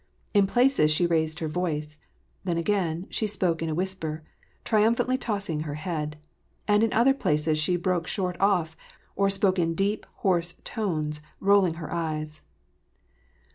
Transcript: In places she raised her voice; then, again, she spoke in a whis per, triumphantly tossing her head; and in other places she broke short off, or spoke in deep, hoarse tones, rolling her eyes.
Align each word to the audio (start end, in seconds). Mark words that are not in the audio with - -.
In 0.33 0.47
places 0.47 0.89
she 0.89 1.05
raised 1.05 1.37
her 1.41 1.47
voice; 1.47 1.97
then, 2.43 2.57
again, 2.57 3.05
she 3.11 3.27
spoke 3.27 3.61
in 3.61 3.69
a 3.69 3.75
whis 3.75 3.93
per, 3.93 4.23
triumphantly 4.63 5.15
tossing 5.15 5.59
her 5.59 5.75
head; 5.75 6.17
and 6.67 6.81
in 6.81 6.91
other 6.91 7.13
places 7.13 7.59
she 7.59 7.75
broke 7.75 8.07
short 8.07 8.35
off, 8.39 8.75
or 9.15 9.29
spoke 9.29 9.59
in 9.59 9.75
deep, 9.75 10.07
hoarse 10.25 10.55
tones, 10.63 11.21
rolling 11.39 11.75
her 11.75 11.93
eyes. 11.93 12.41